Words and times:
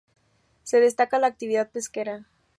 Se 0.63 0.79
destaca 0.79 1.19
la 1.19 1.27
actividad 1.27 1.69
pesquera. 1.69 2.25